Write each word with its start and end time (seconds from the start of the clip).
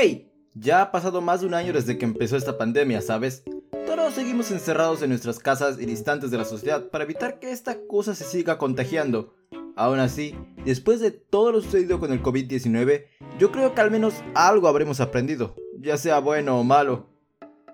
Hey, 0.00 0.30
ya 0.54 0.80
ha 0.80 0.92
pasado 0.92 1.20
más 1.20 1.40
de 1.40 1.48
un 1.48 1.54
año 1.54 1.72
desde 1.72 1.98
que 1.98 2.04
empezó 2.04 2.36
esta 2.36 2.56
pandemia, 2.56 3.00
¿sabes? 3.00 3.42
Todos 3.84 4.14
seguimos 4.14 4.52
encerrados 4.52 5.02
en 5.02 5.08
nuestras 5.08 5.40
casas 5.40 5.80
y 5.80 5.86
distantes 5.86 6.30
de 6.30 6.38
la 6.38 6.44
sociedad 6.44 6.88
para 6.88 7.02
evitar 7.02 7.40
que 7.40 7.50
esta 7.50 7.84
cosa 7.88 8.14
se 8.14 8.22
siga 8.22 8.58
contagiando. 8.58 9.34
Aún 9.74 9.98
así, 9.98 10.36
después 10.64 11.00
de 11.00 11.10
todo 11.10 11.50
lo 11.50 11.60
sucedido 11.60 11.98
con 11.98 12.12
el 12.12 12.22
COVID-19, 12.22 13.06
yo 13.40 13.50
creo 13.50 13.74
que 13.74 13.80
al 13.80 13.90
menos 13.90 14.14
algo 14.36 14.68
habremos 14.68 15.00
aprendido, 15.00 15.56
ya 15.80 15.96
sea 15.96 16.20
bueno 16.20 16.60
o 16.60 16.62
malo. 16.62 17.08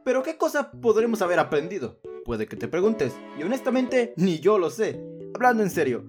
Pero 0.03 0.23
¿qué 0.23 0.39
cosa 0.39 0.71
podremos 0.71 1.21
haber 1.21 1.39
aprendido? 1.39 2.01
Puede 2.25 2.47
que 2.47 2.57
te 2.57 2.69
preguntes, 2.69 3.13
y 3.39 3.43
honestamente 3.43 4.15
ni 4.17 4.41
yo 4.41 4.57
lo 4.57 4.71
sé. 4.71 4.99
Hablando 5.35 5.63
en 5.63 5.69
serio, 5.69 6.07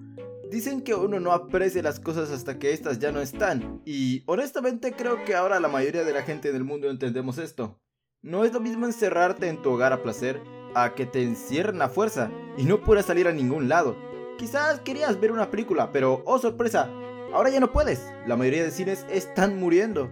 dicen 0.50 0.82
que 0.82 0.94
uno 0.94 1.20
no 1.20 1.32
aprecia 1.32 1.82
las 1.82 2.00
cosas 2.00 2.30
hasta 2.30 2.58
que 2.58 2.72
éstas 2.72 2.98
ya 2.98 3.12
no 3.12 3.20
están, 3.20 3.82
y 3.84 4.22
honestamente 4.26 4.92
creo 4.92 5.24
que 5.24 5.34
ahora 5.34 5.60
la 5.60 5.68
mayoría 5.68 6.04
de 6.04 6.12
la 6.12 6.22
gente 6.22 6.52
del 6.52 6.64
mundo 6.64 6.90
entendemos 6.90 7.38
esto. 7.38 7.80
No 8.22 8.44
es 8.44 8.52
lo 8.52 8.60
mismo 8.60 8.86
encerrarte 8.86 9.48
en 9.48 9.62
tu 9.62 9.70
hogar 9.70 9.92
a 9.92 10.02
placer 10.02 10.40
a 10.74 10.94
que 10.94 11.06
te 11.06 11.22
encierren 11.22 11.80
a 11.80 11.88
fuerza 11.88 12.30
y 12.56 12.64
no 12.64 12.82
puedas 12.82 13.06
salir 13.06 13.28
a 13.28 13.32
ningún 13.32 13.68
lado. 13.68 13.96
Quizás 14.38 14.80
querías 14.80 15.18
ver 15.20 15.32
una 15.32 15.50
película, 15.50 15.92
pero 15.92 16.22
oh 16.26 16.38
sorpresa, 16.38 16.90
ahora 17.32 17.50
ya 17.50 17.60
no 17.60 17.72
puedes. 17.72 18.12
La 18.26 18.36
mayoría 18.36 18.64
de 18.64 18.70
cines 18.70 19.06
están 19.10 19.58
muriendo. 19.58 20.10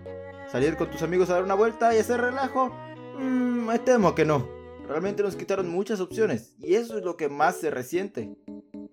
Salir 0.51 0.77
con 0.77 0.91
tus 0.91 1.03
amigos 1.03 1.29
a 1.29 1.35
dar 1.35 1.45
una 1.45 1.55
vuelta 1.55 1.95
y 1.95 1.99
hacer 1.99 2.21
relajo, 2.21 2.71
mmm, 3.19 3.67
me 3.67 3.79
temo 3.79 4.15
que 4.15 4.25
no. 4.25 4.49
Realmente 4.87 5.23
nos 5.23 5.37
quitaron 5.37 5.69
muchas 5.69 6.01
opciones 6.01 6.55
y 6.59 6.75
eso 6.75 6.99
es 6.99 7.05
lo 7.05 7.17
que 7.17 7.29
más 7.29 7.57
se 7.57 7.71
resiente. 7.71 8.37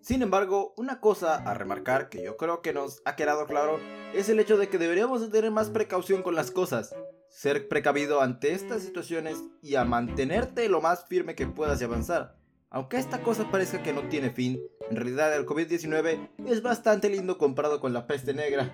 Sin 0.02 0.24
embargo, 0.24 0.74
una 0.78 1.00
cosa 1.00 1.36
a 1.36 1.54
remarcar 1.54 2.10
que 2.10 2.24
yo 2.24 2.36
creo 2.36 2.64
que 2.64 2.74
nos 2.74 3.04
ha 3.06 3.16
quedado 3.16 3.46
claro 3.46 3.80
es 4.16 4.30
el 4.30 4.40
hecho 4.40 4.58
de 4.58 4.68
que 4.68 4.80
deberíamos 4.80 5.30
tener 5.30 5.52
más 5.52 5.70
precaución 5.70 6.24
con 6.24 6.34
las 6.34 6.50
cosas, 6.50 6.96
ser 7.30 7.68
precavido 7.68 8.20
ante 8.22 8.54
estas 8.54 8.82
situaciones 8.82 9.38
y 9.62 9.76
a 9.76 9.86
mantenerte 9.86 10.68
lo 10.70 10.82
más 10.82 11.06
firme 11.06 11.36
que 11.36 11.46
puedas 11.46 11.80
y 11.82 11.84
avanzar. 11.84 12.36
Aunque 12.72 12.98
esta 12.98 13.22
cosa 13.22 13.52
parezca 13.52 13.84
que 13.84 13.94
no 13.94 14.10
tiene 14.10 14.32
fin, 14.32 14.60
en 14.90 14.96
realidad 14.96 15.36
el 15.36 15.46
COVID-19 15.46 16.30
es 16.48 16.64
bastante 16.64 17.08
lindo 17.08 17.38
comparado 17.38 17.80
con 17.80 17.94
la 17.94 18.08
peste 18.08 18.34
negra. 18.34 18.74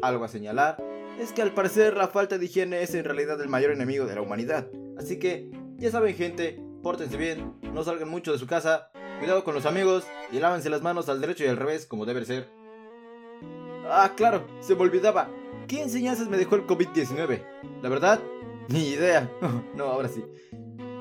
Algo 0.00 0.24
a 0.24 0.28
señalar 0.28 0.76
es 1.18 1.32
que 1.32 1.42
al 1.42 1.54
parecer 1.54 1.96
la 1.96 2.06
falta 2.06 2.38
de 2.38 2.44
higiene 2.44 2.82
es 2.82 2.94
en 2.94 3.04
realidad 3.04 3.40
el 3.40 3.48
mayor 3.48 3.72
enemigo 3.72 4.06
de 4.06 4.14
la 4.14 4.22
humanidad. 4.22 4.68
Así 4.96 5.18
que, 5.18 5.50
ya 5.76 5.90
saben 5.90 6.14
gente, 6.14 6.62
pórtense 6.84 7.16
bien, 7.16 7.58
no 7.72 7.82
salgan 7.82 8.08
mucho 8.08 8.30
de 8.32 8.38
su 8.38 8.46
casa, 8.46 8.90
cuidado 9.18 9.44
con 9.44 9.54
los 9.54 9.66
amigos 9.66 10.06
y 10.30 10.38
lávense 10.38 10.70
las 10.70 10.82
manos 10.82 11.08
al 11.08 11.20
derecho 11.20 11.44
y 11.44 11.48
al 11.48 11.56
revés 11.56 11.86
como 11.86 12.06
debe 12.06 12.24
ser. 12.24 12.48
Ah, 13.88 14.12
claro, 14.16 14.46
se 14.60 14.74
me 14.74 14.82
olvidaba. 14.82 15.30
¿Qué 15.68 15.82
enseñanzas 15.82 16.28
me 16.28 16.36
dejó 16.36 16.56
el 16.56 16.66
COVID-19? 16.66 17.42
La 17.82 17.88
verdad, 17.88 18.20
ni 18.68 18.88
idea. 18.88 19.30
no, 19.74 19.84
ahora 19.84 20.08
sí. 20.08 20.24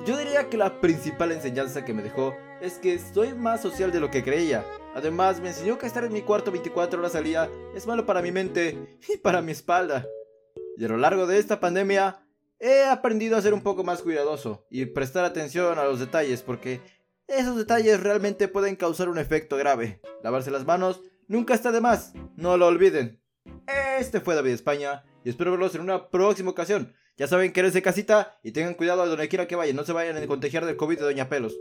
Yo 0.06 0.18
diría 0.18 0.50
que 0.50 0.58
la 0.58 0.82
principal 0.82 1.32
enseñanza 1.32 1.84
que 1.84 1.94
me 1.94 2.04
dejó 2.04 2.36
es 2.62 2.78
que 2.78 3.00
soy 3.00 3.34
más 3.34 3.62
social 3.62 3.92
de 3.92 4.00
lo 4.00 4.12
que 4.12 4.24
creía. 4.24 4.64
Además, 4.94 5.42
me 5.42 5.50
enseñó 5.50 5.78
que 5.78 5.88
estar 5.88 6.04
en 6.04 6.14
mi 6.14 6.22
cuarto 6.22 6.52
24 6.52 7.00
horas 7.00 7.16
al 7.16 7.24
día 7.24 7.50
es 7.76 7.88
malo 7.88 8.06
para 8.06 8.22
mi 8.22 8.32
mente 8.32 8.98
y 9.10 9.18
para 9.18 9.42
mi 9.42 9.52
espalda. 9.52 10.06
Y 10.78 10.86
a 10.86 10.90
lo 10.90 10.98
largo 10.98 11.26
de 11.26 11.40
esta 11.40 11.60
pandemia, 11.60 12.24
he 12.60 12.84
aprendido 12.86 13.36
a 13.36 13.42
ser 13.42 13.54
un 13.54 13.62
poco 13.62 13.84
más 13.84 14.02
cuidadoso 14.02 14.66
y 14.70 14.86
prestar 14.86 15.26
atención 15.26 15.80
a 15.80 15.86
los 15.86 16.00
detalles 16.00 16.44
porque 16.44 16.82
esos 17.28 17.58
detalles 17.58 18.02
realmente 18.02 18.48
pueden 18.48 18.76
causar 18.76 19.10
un 19.10 19.18
efecto 19.18 19.58
grave. 19.58 20.02
Lavarse 20.24 20.52
las 20.52 20.66
manos 20.66 21.02
nunca 21.28 21.54
está 21.54 21.72
de 21.72 21.82
más, 21.82 22.14
no 22.36 22.58
lo 22.58 22.68
olviden. 22.68 23.22
Este 24.00 24.22
fue 24.22 24.36
David 24.36 24.52
España 24.52 25.04
y 25.24 25.30
espero 25.30 25.52
verlos 25.52 25.76
en 25.76 25.82
una 25.82 26.10
próxima 26.10 26.52
ocasión. 26.52 26.94
Ya 27.18 27.28
saben, 27.28 27.54
quédense 27.54 27.82
casita 27.82 28.40
y 28.44 28.52
tengan 28.52 28.74
cuidado 28.74 29.04
de 29.04 29.10
donde 29.10 29.30
quiera 29.30 29.48
que 29.48 29.56
vayan. 29.56 29.76
No 29.76 29.86
se 29.86 29.94
vayan 29.94 30.18
a 30.18 30.28
contagiar 30.28 30.66
del 30.66 30.76
COVID 30.76 30.98
de 30.98 31.06
Doña 31.06 31.30
Pelos. 31.30 31.56